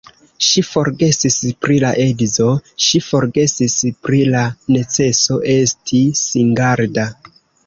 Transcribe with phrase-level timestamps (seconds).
[0.43, 2.47] Ŝi forgesis pri la edzo,
[2.85, 3.77] ŝi forgesis
[4.07, 4.43] pri la
[4.77, 7.09] neceso esti singarda.